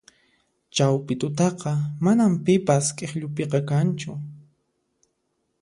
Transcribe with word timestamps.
Chawpi 0.75 1.13
tutataqa 1.19 1.71
manan 2.03 2.33
pipas 2.45 2.85
k'ikllupiqa 2.97 3.59
kanchu 3.69 4.13